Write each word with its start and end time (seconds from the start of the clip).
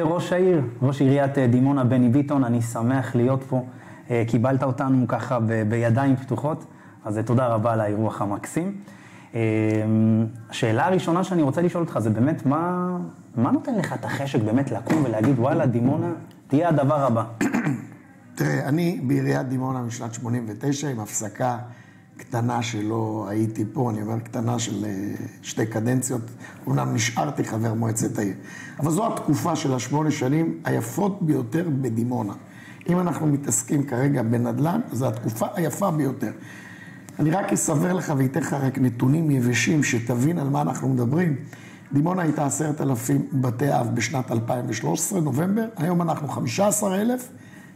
ראש 0.00 0.32
העיר, 0.32 0.62
ראש 0.82 1.00
עיריית 1.00 1.38
דימונה 1.38 1.84
בני 1.84 2.08
ביטון, 2.08 2.44
אני 2.44 2.62
שמח 2.62 3.14
להיות 3.14 3.42
פה. 3.42 3.66
קיבלת 4.26 4.62
אותנו 4.62 5.08
ככה 5.08 5.38
בידיים 5.68 6.16
פתוחות, 6.16 6.64
אז 7.04 7.20
תודה 7.26 7.46
רבה 7.46 7.72
על 7.72 7.80
האירוח 7.80 8.22
המקסים. 8.22 8.74
השאלה 10.50 10.86
הראשונה 10.86 11.24
שאני 11.24 11.42
רוצה 11.42 11.62
לשאול 11.62 11.84
אותך 11.84 11.98
זה 11.98 12.10
באמת, 12.10 12.46
מה, 12.46 12.96
מה 13.36 13.50
נותן 13.50 13.74
לך 13.74 13.92
את 13.92 14.04
החשק 14.04 14.42
באמת 14.42 14.70
לקום 14.70 15.04
ולהגיד, 15.04 15.38
וואלה, 15.38 15.66
דימונה, 15.66 16.12
תהיה 16.46 16.68
הדבר 16.68 17.04
הבא? 17.06 17.24
תראה, 18.34 18.68
אני 18.68 19.00
בעיריית 19.06 19.48
דימונה 19.48 19.82
משנת 19.82 20.14
89, 20.14 20.88
עם 20.88 21.00
הפסקה 21.00 21.58
קטנה 22.16 22.62
שלא 22.62 23.26
הייתי 23.28 23.64
פה, 23.72 23.90
אני 23.90 24.02
אומר 24.02 24.18
קטנה 24.18 24.58
של 24.58 24.84
שתי 25.42 25.66
קדנציות, 25.66 26.22
אומנם 26.66 26.94
נשארתי 26.94 27.44
חבר 27.44 27.74
מועצת 27.74 28.18
העיר. 28.18 28.34
אבל 28.80 28.90
זו 28.90 29.06
התקופה 29.06 29.56
של 29.56 29.74
השמונה 29.74 30.10
שנים 30.10 30.60
היפות 30.64 31.22
ביותר 31.22 31.68
בדימונה. 31.80 32.32
אם 32.88 33.00
אנחנו 33.00 33.26
מתעסקים 33.26 33.86
כרגע 33.86 34.22
בנדל"ן, 34.22 34.80
זו 34.92 35.08
התקופה 35.08 35.46
היפה 35.54 35.90
ביותר. 35.90 36.32
אני 37.18 37.30
רק 37.30 37.52
אסבר 37.52 37.92
לך 37.92 38.12
ואתן 38.16 38.40
לך 38.40 38.52
רק 38.52 38.78
נתונים 38.78 39.30
יבשים, 39.30 39.82
שתבין 39.82 40.38
על 40.38 40.48
מה 40.48 40.62
אנחנו 40.62 40.88
מדברים. 40.88 41.36
דימונה 41.92 42.22
הייתה 42.22 42.46
עשרת 42.46 42.80
אלפים 42.80 43.26
בתי 43.32 43.72
אב 43.72 43.94
בשנת 43.94 44.30
2013, 44.30 45.20
נובמבר, 45.20 45.66
היום 45.76 46.02
אנחנו 46.02 46.28
חמישה 46.28 46.66
עשר 46.66 47.02
אלף, 47.02 47.28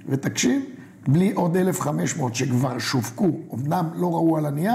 ותקשיב, 0.09 0.63
בלי 1.09 1.33
עוד 1.33 1.57
1,500 1.57 2.35
שכבר 2.35 2.79
שווקו, 2.79 3.31
אמנם 3.55 3.91
לא 3.95 4.07
ראו 4.15 4.37
על 4.37 4.47
הנייר, 4.47 4.75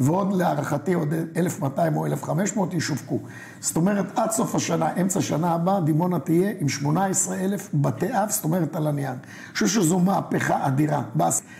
ועוד 0.00 0.32
להערכתי 0.32 0.94
עוד 0.94 1.14
1,200 1.36 1.96
או 1.96 2.06
1,500 2.06 2.74
ישווקו. 2.74 3.18
זאת 3.60 3.76
אומרת, 3.76 4.18
עד 4.18 4.30
סוף 4.30 4.54
השנה, 4.54 4.92
אמצע 5.00 5.18
השנה 5.18 5.52
הבאה, 5.52 5.80
דימונה 5.80 6.18
תהיה 6.18 6.52
עם 6.60 6.68
18,000 6.68 7.70
בתי 7.74 8.06
אב, 8.12 8.30
זאת 8.30 8.44
אומרת 8.44 8.76
על 8.76 8.86
הנייר. 8.86 9.10
אני 9.10 9.18
חושב 9.52 9.66
שזו 9.66 9.98
מהפכה 9.98 10.66
אדירה. 10.66 11.02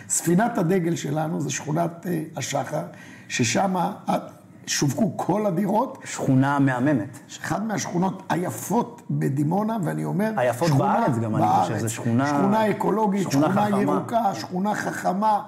ספינת 0.09 0.57
הדגל 0.57 0.95
שלנו 0.95 1.41
זה 1.41 1.49
שכונת 1.49 2.05
השחר, 2.35 2.83
ששם 3.27 3.75
שווקו 4.67 5.13
כל 5.15 5.45
הדירות. 5.45 5.97
שכונה 6.05 6.59
מהממת. 6.59 7.19
אחת 7.41 7.61
מהשכונות 7.61 8.23
היפות 8.29 9.01
בדימונה, 9.09 9.77
ואני 9.83 10.05
אומר... 10.05 10.31
היפות 10.37 10.71
בארץ 10.71 11.17
גם, 11.21 11.35
אני 11.35 11.45
חושב, 11.61 11.77
זו 11.77 11.89
שכונה... 11.89 12.27
שכונה 12.27 12.71
אקולוגית, 12.71 13.31
שכונה, 13.31 13.47
שכונה 13.51 13.81
ירוקה, 13.81 14.35
שכונה 14.35 14.75
חכמה. 14.75 15.41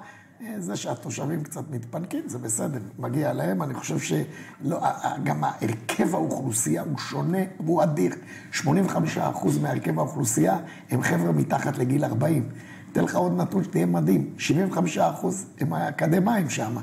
זה 0.58 0.76
שהתושבים 0.76 1.42
קצת 1.42 1.70
מתפנקים, 1.70 2.22
זה 2.26 2.38
בסדר, 2.38 2.78
מגיע 2.98 3.32
להם. 3.32 3.62
אני 3.62 3.74
חושב 3.74 3.98
שגם 3.98 5.44
הרכב 5.44 6.14
האוכלוסייה 6.14 6.82
הוא 6.82 6.98
שונה 6.98 7.38
והוא 7.60 7.82
אדיר. 7.82 8.12
85% 8.54 8.66
מהרכב 9.62 9.98
האוכלוסייה 9.98 10.58
הם 10.90 11.02
חבר'ה 11.02 11.32
מתחת 11.32 11.78
לגיל 11.78 12.04
40. 12.04 12.48
אתן 12.92 13.04
לך 13.04 13.16
עוד 13.16 13.36
נתון 13.36 13.64
שתהיה 13.64 13.86
מדהים, 13.86 14.34
75% 14.96 15.00
הם 15.60 15.72
האקדמאים 15.72 16.50
שם. 16.50 16.76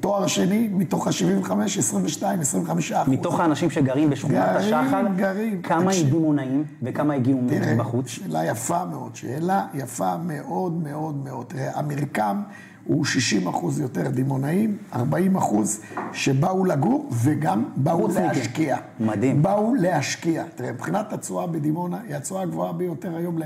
תואר 0.00 0.26
שני, 0.26 0.68
מתוך 0.72 1.06
ה-75, 1.06 1.52
22, 1.78 2.40
25 2.40 2.92
אחוז. 2.92 3.12
מתוך 3.12 3.40
האנשים 3.40 3.70
שגרים 3.70 4.10
בשכונת 4.10 4.56
השחר, 4.56 5.02
גרים. 5.16 5.62
כמה 5.62 5.90
דימונאים 6.10 6.64
וכמה 6.82 7.14
הגיעו 7.14 7.40
מבחוץ? 7.42 8.08
שאלה 8.08 8.44
יפה 8.44 8.84
מאוד, 8.84 9.16
שאלה 9.16 9.66
יפה 9.74 10.16
מאוד 10.16 10.72
מאוד 10.72 11.24
מאוד. 11.24 11.46
תראה, 11.46 11.78
המרקם 11.78 12.42
הוא 12.84 13.04
60 13.04 13.48
אחוז 13.48 13.80
יותר 13.80 14.08
דימונאים, 14.08 14.76
40 14.94 15.36
אחוז 15.36 15.80
שבאו 16.12 16.64
לגור 16.64 17.08
וגם 17.12 17.64
באו 17.76 18.08
להשקיע. 18.08 18.76
מדהים. 19.00 19.42
באו 19.42 19.74
להשקיע. 19.74 20.44
תראה, 20.54 20.72
מבחינת 20.72 21.12
התשואה 21.12 21.46
בדימונה, 21.46 21.98
היא 22.08 22.16
התשואה 22.16 22.42
הגבוהה 22.42 22.72
ביותר 22.72 23.16
היום 23.16 23.38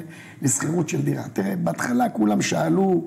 לשכירות 0.42 0.88
של 0.88 1.02
דירה. 1.02 1.22
תראה, 1.32 1.56
בהתחלה 1.56 2.08
כולם 2.08 2.42
שאלו... 2.42 3.02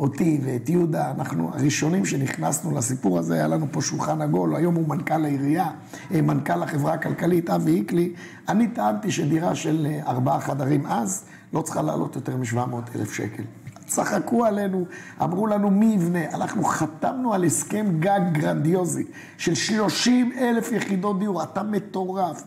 אותי 0.00 0.40
ואת 0.44 0.68
יהודה, 0.68 1.10
אנחנו 1.10 1.50
הראשונים 1.54 2.04
שנכנסנו 2.04 2.76
לסיפור 2.76 3.18
הזה, 3.18 3.34
היה 3.34 3.48
לנו 3.48 3.66
פה 3.72 3.82
שולחן 3.82 4.22
עגול, 4.22 4.56
היום 4.56 4.74
הוא 4.74 4.88
מנכ"ל 4.88 5.24
העירייה, 5.24 5.70
מנכ"ל 6.10 6.62
החברה 6.62 6.94
הכלכלית, 6.94 7.50
אבי 7.50 7.74
איקלי. 7.74 8.12
אני 8.48 8.68
טענתי 8.68 9.12
שדירה 9.12 9.54
של 9.54 9.86
ארבעה 10.06 10.40
חדרים 10.40 10.86
אז, 10.86 11.24
לא 11.52 11.62
צריכה 11.62 11.82
לעלות 11.82 12.16
יותר 12.16 12.36
מ-700 12.36 12.96
אלף 12.96 13.12
שקל. 13.12 13.42
צחקו 13.86 14.44
עלינו, 14.44 14.84
אמרו 15.22 15.46
לנו 15.46 15.70
מי 15.70 15.86
יבנה. 15.86 16.30
אנחנו 16.34 16.64
חתמנו 16.64 17.34
על 17.34 17.44
הסכם 17.44 17.86
גג 17.98 18.20
גרנדיוזי 18.32 19.04
של 19.38 19.54
30 19.54 20.32
אלף 20.38 20.72
יחידות 20.72 21.18
דיור. 21.18 21.42
אתה 21.42 21.62
מטורף, 21.62 22.42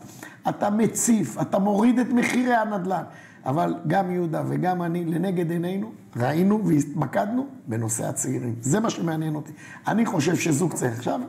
אתה 0.48 0.70
מציף, 0.70 1.40
אתה 1.40 1.58
מוריד 1.58 1.98
את 1.98 2.08
מחירי 2.08 2.54
הנדל"ן. 2.54 3.02
אבל 3.46 3.74
גם 3.86 4.10
יהודה 4.10 4.42
וגם 4.48 4.82
אני, 4.82 5.04
לנגד 5.04 5.50
עינינו, 5.50 5.92
ראינו 6.16 6.66
והתמקדנו 6.66 7.46
בנושא 7.66 8.06
הצעירים. 8.08 8.54
זה 8.60 8.80
מה 8.80 8.90
שמעניין 8.90 9.34
אותי. 9.34 9.52
אני 9.88 10.06
חושב 10.06 10.36
שזוג 10.36 10.72
צעיר, 10.72 10.92
עכשיו, 10.92 11.20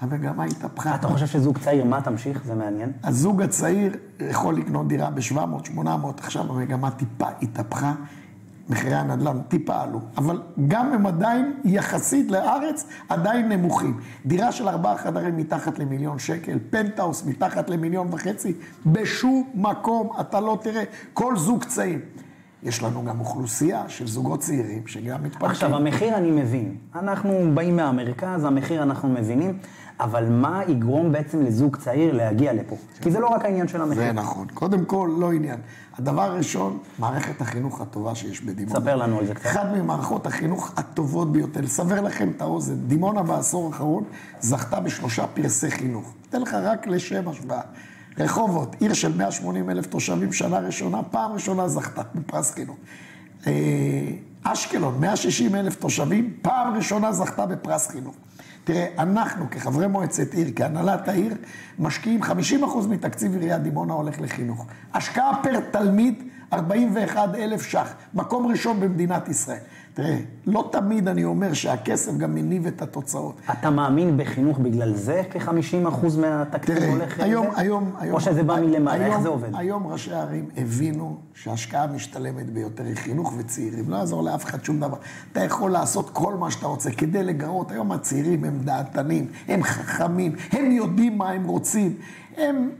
המגמה 0.00 0.44
התהפכה. 0.44 0.94
אתה 0.94 1.08
חושב 1.08 1.26
שזוג 1.26 1.58
צעיר, 1.58 1.84
מה 1.84 2.00
תמשיך? 2.00 2.44
זה 2.44 2.54
מעניין. 2.54 2.92
הזוג 3.04 3.42
הצעיר 3.42 3.96
יכול 4.30 4.56
לקנות 4.56 4.88
דירה 4.88 5.10
ב-700, 5.10 5.64
800, 5.64 6.20
עכשיו 6.20 6.52
המגמה 6.52 6.90
טיפה 6.90 7.26
התהפכה. 7.42 7.94
מחירי 8.68 8.94
הנדל"ן 8.94 9.38
טיפה 9.48 9.82
עלו, 9.82 10.00
אבל 10.16 10.42
גם 10.68 10.92
הם 10.92 11.06
עדיין, 11.06 11.52
יחסית 11.64 12.30
לארץ, 12.30 12.86
עדיין 13.08 13.48
נמוכים. 13.48 14.00
דירה 14.26 14.52
של 14.52 14.68
ארבעה 14.68 14.98
חדרים 14.98 15.36
מתחת 15.36 15.78
למיליון 15.78 16.18
שקל, 16.18 16.58
פנטהאוס 16.70 17.24
מתחת 17.26 17.70
למיליון 17.70 18.08
וחצי, 18.10 18.54
בשום 18.86 19.50
מקום 19.54 20.10
אתה 20.20 20.40
לא 20.40 20.58
תראה, 20.62 20.84
כל 21.12 21.36
זוג 21.36 21.64
צעיר. 21.64 21.98
יש 22.64 22.82
לנו 22.82 23.04
גם 23.04 23.20
אוכלוסייה 23.20 23.88
של 23.88 24.06
זוגות 24.06 24.40
צעירים 24.40 24.86
שגם 24.86 25.22
מתפתחים. 25.22 25.50
עכשיו, 25.50 25.76
המחיר 25.76 26.16
אני 26.16 26.30
מבין. 26.30 26.76
אנחנו 26.94 27.50
באים 27.54 27.76
מהמרכז, 27.76 28.44
המחיר 28.44 28.82
אנחנו 28.82 29.08
מבינים, 29.08 29.58
אבל 30.00 30.28
מה 30.28 30.62
יגרום 30.68 31.12
בעצם 31.12 31.42
לזוג 31.42 31.76
צעיר 31.76 32.16
להגיע 32.16 32.52
לפה? 32.52 32.76
כי 33.00 33.10
זה 33.10 33.20
לא 33.20 33.26
רק 33.26 33.44
העניין 33.44 33.68
של 33.68 33.82
המחיר. 33.82 34.02
זה 34.02 34.12
נכון. 34.12 34.46
קודם 34.54 34.84
כל, 34.84 35.10
לא 35.18 35.32
עניין. 35.32 35.60
הדבר 35.98 36.22
הראשון, 36.22 36.78
מערכת 36.98 37.40
החינוך 37.40 37.80
הטובה 37.80 38.14
שיש 38.14 38.40
בדימונה. 38.40 38.80
ספר 38.80 38.96
לנו 38.96 39.18
על 39.18 39.26
זה 39.26 39.34
קצת. 39.34 39.46
אחת 39.46 39.66
ממערכות 39.76 40.26
החינוך 40.26 40.72
הטובות 40.76 41.32
ביותר. 41.32 41.60
לסבר 41.60 42.00
לכם 42.00 42.30
את 42.36 42.42
האוזן, 42.42 42.74
דימונה 42.74 43.22
בעשור 43.22 43.66
האחרון 43.66 44.04
זכתה 44.40 44.80
בשלושה 44.80 45.26
פרסי 45.26 45.70
חינוך. 45.70 46.12
אתן 46.30 46.42
לך 46.42 46.56
רק 46.62 46.86
לשם 46.86 47.28
השוואה. 47.28 47.60
רחובות, 48.18 48.76
עיר 48.80 48.92
של 48.92 49.16
180 49.16 49.70
אלף 49.70 49.86
תושבים, 49.86 50.32
שנה 50.32 50.58
ראשונה, 50.58 51.02
פעם 51.02 51.32
ראשונה 51.32 51.68
זכתה 51.68 52.02
בפרס 52.14 52.54
חינוך. 52.54 52.76
אשקלון, 54.42 55.00
160 55.00 55.54
אלף 55.54 55.74
תושבים, 55.74 56.34
פעם 56.42 56.76
ראשונה 56.76 57.12
זכתה 57.12 57.46
בפרס 57.46 57.88
חינוך. 57.88 58.14
תראה, 58.64 58.86
אנחנו 58.98 59.50
כחברי 59.50 59.86
מועצת 59.86 60.34
עיר, 60.34 60.48
כהנהלת 60.56 61.08
העיר, 61.08 61.34
משקיעים 61.78 62.22
50% 62.22 62.26
מתקציב 62.88 63.32
עיריית 63.32 63.62
דימונה 63.62 63.92
הולך 63.92 64.20
לחינוך. 64.20 64.66
השקעה 64.94 65.42
פר 65.42 65.60
תלמיד, 65.70 66.22
41 66.52 67.34
אלף 67.34 67.62
ש"ח, 67.62 67.94
מקום 68.14 68.46
ראשון 68.46 68.80
במדינת 68.80 69.28
ישראל. 69.28 69.58
תראה, 69.94 70.18
לא 70.46 70.68
תמיד 70.72 71.08
אני 71.08 71.24
אומר 71.24 71.52
שהכסף 71.52 72.16
גם 72.16 72.34
מניב 72.34 72.66
את 72.66 72.82
התוצאות. 72.82 73.40
אתה 73.52 73.70
מאמין 73.70 74.16
בחינוך 74.16 74.58
בגלל 74.58 74.94
זה 74.94 75.22
כ-50% 75.30 76.18
מהתקציב 76.18 76.78
הולך? 76.78 77.16
תראה, 77.16 77.26
היום, 77.26 77.46
היום, 77.56 77.92
היום... 77.98 78.14
או 78.14 78.20
שזה 78.20 78.42
בא 78.42 78.60
מלמעלה, 78.60 79.06
איך 79.06 79.20
זה 79.20 79.28
עובד? 79.28 79.48
היום 79.54 79.86
ראשי 79.86 80.12
הערים 80.12 80.48
הבינו 80.56 81.16
שההשקעה 81.34 81.86
משתלמת 81.86 82.50
ביותר 82.50 82.84
היא 82.84 82.96
חינוך 82.96 83.34
וצעירים. 83.38 83.90
לא 83.90 83.96
יעזור 83.96 84.22
לאף 84.22 84.44
אחד 84.44 84.64
שום 84.64 84.80
דבר. 84.80 84.96
אתה 85.32 85.44
יכול 85.44 85.70
לעשות 85.70 86.10
כל 86.10 86.34
מה 86.34 86.50
שאתה 86.50 86.66
רוצה 86.66 86.90
כדי 86.90 87.22
לגרות. 87.22 87.70
היום 87.70 87.92
הצעירים 87.92 88.44
הם 88.44 88.58
דעתנים, 88.64 89.26
הם 89.48 89.62
חכמים, 89.62 90.34
הם 90.52 90.70
יודעים 90.70 91.18
מה 91.18 91.30
הם 91.30 91.44
רוצים. 91.44 91.96
הם... 92.36 92.70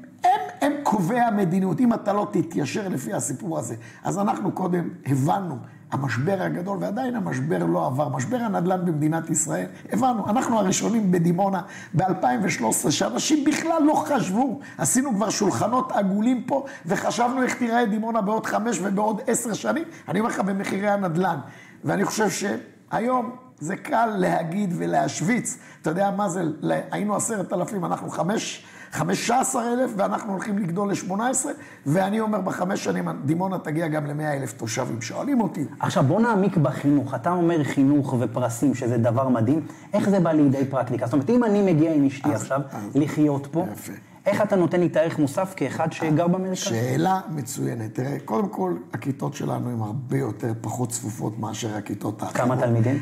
הם, 0.64 0.72
קובעי 0.82 1.20
המדיניות, 1.20 1.80
אם 1.80 1.94
אתה 1.94 2.12
לא 2.12 2.28
תתיישר 2.32 2.88
לפי 2.88 3.12
הסיפור 3.12 3.58
הזה. 3.58 3.74
אז 4.04 4.18
אנחנו 4.18 4.52
קודם 4.52 4.88
הבנו, 5.06 5.58
המשבר 5.92 6.42
הגדול, 6.42 6.78
ועדיין 6.80 7.16
המשבר 7.16 7.66
לא 7.66 7.86
עבר, 7.86 8.08
משבר 8.08 8.36
הנדל"ן 8.36 8.84
במדינת 8.84 9.30
ישראל, 9.30 9.66
הבנו, 9.92 10.30
אנחנו 10.30 10.58
הראשונים 10.58 11.10
בדימונה 11.10 11.62
ב-2013, 11.94 12.90
שאנשים 12.90 13.44
בכלל 13.44 13.82
לא 13.82 13.94
חשבו, 13.94 14.60
עשינו 14.78 15.14
כבר 15.14 15.30
שולחנות 15.30 15.92
עגולים 15.92 16.42
פה, 16.46 16.64
וחשבנו 16.86 17.42
איך 17.42 17.54
תיראה 17.54 17.86
דימונה 17.86 18.20
בעוד 18.20 18.46
חמש 18.46 18.78
ובעוד 18.82 19.20
עשר 19.26 19.52
שנים, 19.52 19.84
אני 20.08 20.20
אומר 20.20 20.30
לך 20.30 20.40
במחירי 20.40 20.88
הנדל"ן, 20.88 21.38
ואני 21.84 22.04
חושב 22.04 22.30
שהיום... 22.30 23.36
זה 23.58 23.76
קל 23.76 24.06
להגיד 24.06 24.74
ולהשוויץ, 24.76 25.58
אתה 25.82 25.90
יודע 25.90 26.10
מה 26.10 26.28
זה, 26.28 26.42
היינו 26.90 27.16
עשרת 27.16 27.52
אלפים, 27.52 27.84
אנחנו 27.84 28.10
חמש, 28.10 28.64
חמש 28.94 29.30
עשר 29.30 29.60
אלף, 29.72 29.90
ואנחנו 29.96 30.32
הולכים 30.32 30.58
לגדול 30.58 30.90
לשמונה 30.90 31.28
עשרה, 31.28 31.52
ואני 31.86 32.20
אומר 32.20 32.40
בחמש 32.40 32.84
שנים, 32.84 33.08
דימונה 33.24 33.58
תגיע 33.58 33.88
גם 33.88 34.06
למאה 34.06 34.36
אלף 34.36 34.52
תושבים, 34.52 35.02
שואלים 35.02 35.40
אותי. 35.40 35.64
עכשיו 35.80 36.04
בוא 36.04 36.20
נעמיק 36.20 36.56
בחינוך, 36.56 37.14
אתה 37.14 37.30
אומר 37.30 37.64
חינוך 37.64 38.14
ופרסים, 38.20 38.74
שזה 38.74 38.98
דבר 38.98 39.28
מדהים, 39.28 39.66
איך 39.92 40.08
זה 40.08 40.20
בא 40.20 40.32
לידי 40.32 40.64
פרקטיקה? 40.64 41.06
זאת 41.06 41.12
אומרת, 41.12 41.30
אם 41.30 41.44
אני 41.44 41.72
מגיע 41.72 41.94
עם 41.94 42.06
אשתי 42.06 42.28
אז, 42.28 42.42
עכשיו 42.42 42.60
אז, 42.70 42.82
לחיות 42.94 43.46
פה, 43.50 43.66
יפה. 43.72 43.92
איך 44.26 44.42
אתה 44.42 44.56
נותן 44.56 44.80
לי 44.80 44.86
את 44.86 44.96
הערך 44.96 45.18
מוסף 45.18 45.54
כאחד 45.56 45.92
שגר 45.92 46.26
במרכז? 46.26 46.58
שאלה 46.58 47.20
מצוינת. 47.30 47.94
תראה, 47.94 48.16
קודם 48.24 48.48
כל, 48.48 48.74
הכיתות 48.92 49.34
שלנו 49.34 49.70
הן 49.70 49.80
הרבה 49.80 50.18
יותר 50.18 50.52
פחות 50.60 50.90
צפופות 50.90 51.38
מאשר 51.38 51.76
הכיתות 51.76 52.22
האחרות. 52.22 52.36
כמה 52.36 52.56
תלמידים? 52.56 52.98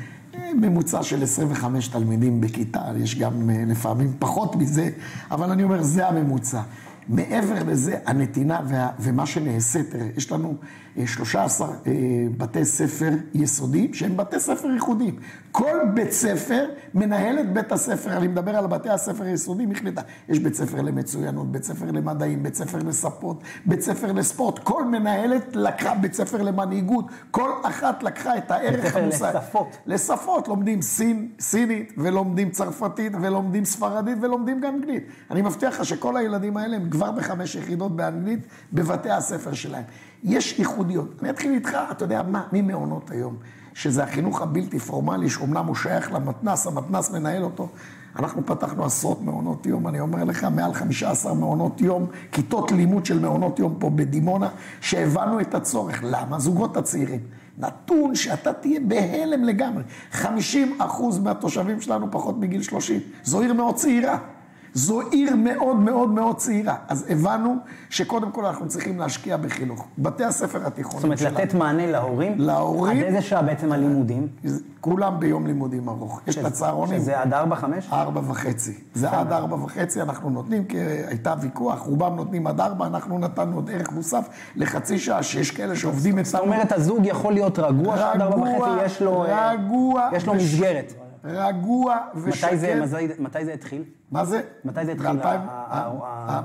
ממוצע 0.54 1.02
של 1.02 1.22
25 1.22 1.88
תלמידים 1.88 2.40
בכיתה, 2.40 2.80
יש 2.96 3.18
גם 3.18 3.50
אה, 3.50 3.64
לפעמים 3.66 4.12
פחות 4.18 4.56
מזה, 4.56 4.90
אבל 5.30 5.50
אני 5.50 5.64
אומר, 5.64 5.82
זה 5.82 6.08
הממוצע. 6.08 6.62
מעבר 7.08 7.62
לזה, 7.66 7.98
הנתינה 8.06 8.60
וה, 8.68 8.88
ומה 9.00 9.26
שנעשה, 9.26 9.82
תראה, 9.82 10.08
יש 10.16 10.32
לנו 10.32 10.54
13 11.06 11.68
אה, 11.68 11.92
בתי 12.36 12.64
ספר 12.64 13.10
יסודיים 13.34 13.94
שהם 13.94 14.16
בתי 14.16 14.40
ספר 14.40 14.70
ייחודיים. 14.70 15.16
כל 15.52 15.78
בית 15.94 16.12
ספר 16.12 16.64
מנהל 16.94 17.40
את 17.40 17.52
בית 17.52 17.72
הספר, 17.72 18.16
אני 18.16 18.28
מדבר 18.28 18.56
על 18.56 18.66
בתי 18.66 18.90
הספר 18.90 19.24
היסודיים, 19.24 19.72
החליטה, 19.72 20.02
יש 20.28 20.38
בית 20.38 20.54
ספר 20.54 20.80
למצוינות, 20.80 21.52
בית 21.52 21.64
ספר 21.64 21.90
למדעים, 21.90 22.42
בית 22.42 22.54
ספר 22.54 22.78
לספות, 22.78 23.42
בית 23.66 23.80
ספר 23.80 24.12
לספורט, 24.12 24.58
כל 24.58 24.84
מנהלת 24.84 25.56
לקחה 25.56 25.94
בית 25.94 26.14
ספר 26.14 26.42
למנהיגות, 26.42 27.04
כל 27.30 27.50
אחת 27.62 28.02
לקחה 28.02 28.38
את 28.38 28.50
הערך 28.50 28.96
המוסד. 28.96 29.32
לשפות. 29.36 29.76
לשפות, 29.86 30.48
לומדים 30.48 30.82
סין, 30.82 31.28
סינית, 31.40 31.92
ולומדים 31.98 32.50
צרפתית, 32.50 33.12
ולומדים 33.20 33.64
ספרדית, 33.64 34.18
ולומדים 34.20 34.60
גם 34.60 34.74
אנגלית. 34.74 35.04
אני 35.30 35.42
מבטיח 35.42 35.80
לך 35.80 35.84
שכל 35.84 36.16
הילדים 36.16 36.56
האלה 36.56 36.76
הם 36.76 36.90
כבר 36.90 37.10
בחמש 37.10 37.54
יחידות 37.54 37.96
באנגלית 37.96 38.40
בבתי 38.72 39.10
הספר 39.10 39.52
שלהם. 39.52 39.84
יש 40.24 40.60
ייחודיות. 40.90 41.22
אני 41.22 41.30
אתחיל 41.30 41.52
איתך, 41.52 41.76
אתה 41.90 42.04
יודע 42.04 42.22
מה, 42.22 42.42
ממעונות 42.52 43.10
היום, 43.10 43.36
שזה 43.74 44.04
החינוך 44.04 44.42
הבלתי 44.42 44.78
פורמלי, 44.78 45.30
שאומנם 45.30 45.66
הוא 45.66 45.74
שייך 45.74 46.12
למתנ"ס, 46.12 46.66
המתנ"ס 46.66 47.10
מנהל 47.10 47.44
אותו. 47.44 47.68
אנחנו 48.18 48.46
פתחנו 48.46 48.84
עשרות 48.84 49.22
מעונות 49.22 49.66
יום, 49.66 49.88
אני 49.88 50.00
אומר 50.00 50.24
לך, 50.24 50.44
מעל 50.44 50.74
15 50.74 51.34
מעונות 51.34 51.80
יום, 51.80 52.06
כיתות 52.32 52.72
לימוד 52.72 53.06
של 53.06 53.18
מעונות 53.18 53.58
יום 53.58 53.76
פה 53.78 53.90
בדימונה, 53.90 54.48
שהבנו 54.80 55.40
את 55.40 55.54
הצורך. 55.54 56.00
למה? 56.02 56.38
זוגות 56.38 56.76
הצעירים. 56.76 57.20
נתון 57.58 58.14
שאתה 58.14 58.52
תהיה 58.52 58.80
בהלם 58.80 59.44
לגמרי. 59.44 59.82
50 60.12 60.76
אחוז 60.78 61.18
מהתושבים 61.18 61.80
שלנו 61.80 62.10
פחות 62.10 62.38
מגיל 62.38 62.62
30. 62.62 63.00
זו 63.24 63.40
עיר 63.40 63.52
מאוד 63.52 63.74
צעירה. 63.74 64.18
זו 64.74 65.00
עיר 65.00 65.36
מאוד 65.36 65.76
מאוד 65.76 66.10
מאוד 66.10 66.36
צעירה. 66.36 66.76
אז 66.88 67.06
הבנו 67.08 67.56
שקודם 67.90 68.30
כל 68.30 68.46
אנחנו 68.46 68.68
צריכים 68.68 68.98
להשקיע 68.98 69.36
בחינוך. 69.36 69.86
בתי 69.98 70.24
הספר 70.24 70.66
התיכונים 70.66 71.00
שלנו. 71.00 71.16
זאת 71.16 71.26
אומרת, 71.26 71.48
לתת 71.48 71.54
מענה 71.54 71.86
להורים? 71.86 72.34
להורים. 72.38 72.98
עד 72.98 73.04
איזה 73.04 73.22
שעה 73.22 73.42
בעצם 73.42 73.72
הלימודים? 73.72 74.28
כולם 74.80 75.20
ביום 75.20 75.46
לימודים 75.46 75.88
ארוך. 75.88 76.20
יש 76.26 76.38
את 76.38 76.44
הצהרונים. 76.44 77.00
שזה 77.00 77.20
עד 77.20 77.34
ארבע, 77.34 77.56
חמש? 77.56 77.88
ארבע 77.92 78.20
וחצי. 78.28 78.74
זה 78.94 79.10
עד 79.10 79.32
ארבע 79.32 79.56
וחצי 79.56 80.02
אנחנו 80.02 80.30
נותנים, 80.30 80.64
כי 80.64 80.78
הייתה 80.78 81.34
ויכוח, 81.40 81.80
רובם 81.80 82.16
נותנים 82.16 82.46
עד 82.46 82.60
ארבע, 82.60 82.86
אנחנו 82.86 83.18
נתנו 83.18 83.56
עוד 83.56 83.70
ערך 83.70 83.92
מוסף 83.92 84.28
לחצי 84.56 84.98
שעה, 84.98 85.22
שיש 85.22 85.50
כאלה 85.50 85.76
שעובדים 85.76 86.18
אצלנו. 86.18 86.44
זאת 86.44 86.54
אומרת, 86.54 86.72
הזוג 86.72 87.06
יכול 87.06 87.32
להיות 87.32 87.58
רגוע, 87.58 87.96
שעד 87.96 88.20
ארבע 88.20 88.36
וחצי 88.36 88.84
יש 88.84 89.02
לו... 89.02 89.24
רגוע. 89.28 90.08
יש 90.12 90.26
לו 90.26 90.34
מסגרת. 90.34 90.92
רגוע 91.24 91.96
ושקט. 92.14 92.52
מתי 93.18 93.44
זה 93.44 93.52
התחיל? 93.52 93.84
מה 94.10 94.24
זה? 94.24 94.40
מתי 94.64 94.86
זה 94.86 94.92
התחיל? 94.92 95.10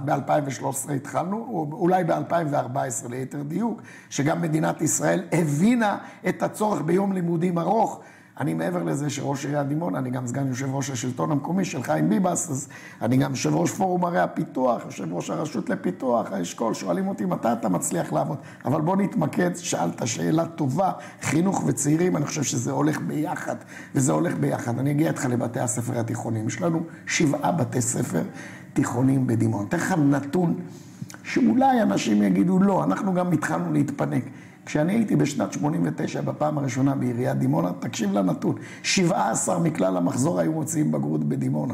ב-2013 0.06 0.92
התחלנו, 0.96 1.68
אולי 1.72 2.04
ב-2014 2.04 3.10
ליתר 3.10 3.44
דיוק, 3.44 3.82
שגם 4.10 4.42
מדינת 4.42 4.82
ישראל 4.82 5.24
הבינה 5.32 5.98
את 6.30 6.44
הצורך 6.44 6.82
ביום 6.82 7.14
לימודים 7.14 7.60
ארוך. 7.60 8.02
אני 8.40 8.54
מעבר 8.54 8.84
לזה 8.84 9.10
שראש 9.10 9.46
עיריית 9.46 9.68
דימונה, 9.68 10.00
אני 10.00 10.10
גם 10.10 10.28
סגן 10.28 10.48
יושב 10.48 10.76
ראש 10.76 10.90
השלטון 10.90 11.32
המקומי 11.32 11.66
של 11.66 11.84
חיים 11.84 12.10
ביבס, 12.10 12.50
אז 12.50 12.68
אני 13.02 13.18
גם 13.18 13.32
יושב 13.32 13.56
ראש 13.56 13.72
פורום 13.72 14.06
ערי 14.06 14.20
הפיתוח, 14.20 14.86
יושב 14.86 15.14
ראש 15.14 15.30
הרשות 15.30 15.70
לפיתוח, 15.70 16.32
האשכול, 16.32 16.74
שואלים 16.74 17.08
אותי 17.08 17.26
מתי 17.26 17.48
אתה 17.54 17.70
מצליח 17.70 18.14
לעבוד. 18.14 18.38
אבל 18.66 18.82
בוא 18.82 18.96
נתמקד, 18.96 19.56
שאלת 19.56 20.08
שאלה 20.08 20.46
טובה, 20.46 20.92
חינוך 21.22 21.64
וצעירים, 21.66 22.18
אני 22.18 22.26
חושב 22.26 22.44
שזה 22.44 22.72
הולך 22.72 23.00
ביחד, 23.02 23.56
וזה 23.96 24.12
הולך 24.12 24.36
ביחד. 24.36 24.80
אני 24.80 24.92
אגיע 24.92 25.08
איתך 25.08 25.26
לבתי 25.26 25.60
הספר 25.60 26.00
התיכוניים. 26.00 26.48
יש 26.48 26.62
לנו 26.62 26.82
שבעה 27.06 27.52
בתי 27.52 27.82
ספר 27.82 28.24
תיכוניים 28.74 29.28
בדימונה. 29.28 29.68
אתן 29.68 29.78
לך 29.78 29.96
נתון 29.98 30.60
שאולי 31.24 31.82
אנשים 31.82 32.24
יגידו 32.24 32.60
לא, 32.60 32.84
אנחנו 32.84 33.14
גם 33.14 33.32
התחלנו 33.32 33.74
להתפנק. 33.74 34.24
כשאני 34.68 34.94
הייתי 34.94 35.16
בשנת 35.16 35.54
89, 35.54 36.22
בפעם 36.22 36.58
הראשונה 36.58 36.96
בעיריית 36.96 37.38
דימונה, 37.38 37.72
תקשיב 37.80 38.12
לנתון, 38.14 38.56
17 38.84 39.60
מכלל 39.60 39.98
המחזור 39.98 40.40
היו 40.40 40.52
מוציאים 40.52 40.92
בגרות 40.92 41.24
בדימונה. 41.24 41.74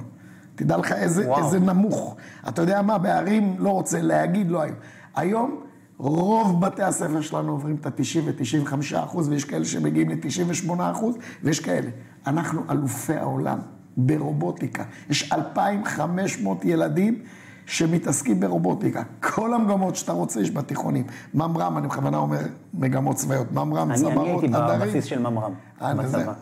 תדע 0.56 0.78
לך 0.78 0.92
איזה, 0.92 1.34
איזה 1.38 1.60
נמוך. 1.60 2.16
אתה 2.48 2.62
יודע 2.62 2.81
מה, 2.81 2.98
בערים, 2.98 3.56
לא 3.60 3.69
רוצה 3.69 4.01
להגיד, 4.01 4.51
לא 4.51 4.62
היו. 4.62 4.74
היום, 5.16 5.63
רוב 5.98 6.62
בתי 6.62 6.84
הספר 6.84 7.22
שלנו 7.22 7.51
עוברים 7.51 7.75
את 7.75 7.86
ה-90 7.86 8.19
ו-95 8.25 8.75
אחוז, 9.04 9.30
ויש 9.30 9.46
כאלה 9.46 9.66
שמגיעים 9.66 10.10
ל-98 10.10 10.72
אחוז, 10.80 11.16
ויש 11.44 11.60
כאלה. 11.60 11.89
אנחנו 12.28 12.62
אלופי 12.69 13.13
העולם 13.13 13.60
ברובוטיקה. 13.98 14.84
יש 15.10 15.31
2,500 15.31 16.66
ילדים 16.66 17.22
שמתעסקים 17.65 18.39
ברובוטיקה. 18.39 19.04
כל 19.19 19.54
המגמות 19.54 19.95
שאתה 19.95 20.12
רוצה 20.12 20.42
יש 20.42 20.51
בתיכונים. 20.51 21.04
ממר"ם, 21.33 21.77
אני 21.77 21.88
בכוונה 21.88 22.18
אומר 22.18 22.39
מגמות 22.74 23.15
צבאיות. 23.15 23.51
ממר"ם, 23.51 23.95
צמרות, 23.95 24.44
עדרים. 24.44 24.56
אני 24.56 24.71
הייתי 24.71 24.86
בבסיס 24.86 25.06
של 25.06 25.19
ממר"ם. 25.19 25.54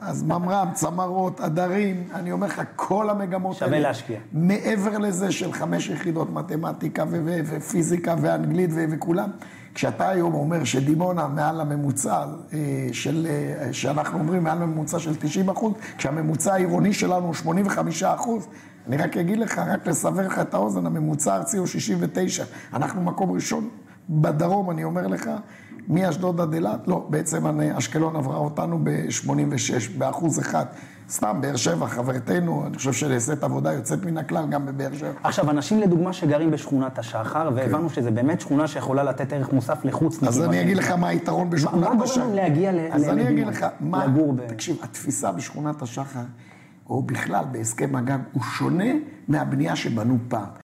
אז 0.02 0.24
ממר"ם, 0.24 0.68
צמרות, 0.74 1.40
עדרים, 1.40 2.08
אני 2.14 2.32
אומר 2.32 2.48
לך, 2.48 2.62
כל 2.76 3.10
המגמות 3.10 3.62
האלה. 3.62 3.72
שווה 3.72 3.80
להשקיע. 3.80 4.20
מעבר 4.34 4.98
לזה 4.98 5.32
של 5.32 5.54
חמש 5.54 5.90
יחידות 5.90 6.34
מתמטיקה 6.34 7.04
ופיזיקה 7.46 8.16
ואנגלית 8.22 8.70
וכולם. 8.74 9.30
כשאתה 9.74 10.10
היום 10.10 10.34
אומר 10.34 10.64
שדימונה 10.64 11.28
מעל 11.28 11.62
הממוצע 11.62 12.26
אה, 12.54 12.58
של, 12.92 13.28
אה, 13.30 13.74
שאנחנו 13.74 14.20
אומרים 14.20 14.44
מעל 14.44 14.62
הממוצע 14.62 15.00
של 15.00 15.16
90 15.16 15.50
אחוז, 15.50 15.74
כשהממוצע 15.98 16.54
העירוני 16.54 16.94
שלנו 16.94 17.26
הוא 17.26 17.34
85 17.34 18.04
אחוז, 18.04 18.48
אני 18.88 18.98
רק 18.98 19.18
אגיד 19.18 19.40
לך, 19.40 19.62
רק 19.68 19.88
לסבר 19.88 20.28
לך 20.28 20.40
את 20.40 20.54
האוזן, 20.54 20.86
הממוצע 20.86 21.34
הארצי 21.34 21.58
הוא 21.58 21.68
69. 21.68 22.44
אנחנו 22.74 23.02
מקום 23.02 23.32
ראשון 23.32 23.70
בדרום, 24.10 24.72
אני 24.72 24.84
אומר 24.84 25.08
לך, 25.08 25.30
מאשדוד 25.88 26.42
עד 26.42 26.54
אילת, 26.54 26.88
לא, 26.88 27.06
בעצם 27.10 27.62
אשקלון 27.62 28.16
עברה 28.16 28.38
אותנו 28.38 28.80
ב-86, 28.84 29.98
באחוז 29.98 30.40
אחד. 30.40 30.66
סתם, 31.10 31.38
באר 31.42 31.56
שבע, 31.56 31.88
חברתנו, 31.88 32.66
אני 32.68 32.78
חושב 32.78 32.94
שנעשית 32.94 33.44
עבודה 33.44 33.74
יוצאת 33.74 34.06
מן 34.06 34.18
הכלל 34.18 34.48
גם 34.50 34.66
בבאר 34.66 34.94
שבע. 34.94 35.12
עכשיו, 35.24 35.50
אנשים 35.50 35.80
לדוגמה 35.80 36.14
שגרים 36.14 36.52
בשכונת 36.52 37.00
השחר, 37.00 37.50
כן. 37.50 37.56
והבנו 37.56 37.90
שזה 37.90 38.12
באמת 38.12 38.42
שכונה 38.42 38.68
שיכולה 38.68 39.04
לתת 39.04 39.34
ערך 39.34 39.54
מוסף 39.54 39.86
לחוץ. 39.86 40.24
אז 40.24 40.44
אני 40.44 40.62
אגיד 40.62 40.78
לך 40.78 40.92
מה 40.92 41.08
היתרון 41.08 41.50
בשכונת 41.50 41.88
השחר. 42.02 42.20
מה 42.20 42.26
גורם 42.26 42.36
להגיע 42.36 42.72
לגור 42.72 42.96
אז 42.96 43.10
אני 43.10 43.30
אגיד 43.30 43.48
לך, 43.48 43.66
מה, 43.80 44.06
תקשיב, 44.48 44.78
התפיסה 44.84 45.32
בשכונת 45.32 45.82
השחר... 45.82 46.20
או 46.92 47.02
בכלל 47.02 47.46
בהסכם 47.52 47.96
הגג, 47.96 48.20
הוא 48.32 48.44
שונה 48.44 48.92
מהבנייה 49.28 49.76
שבנו 49.76 50.18
פעם. 50.28 50.61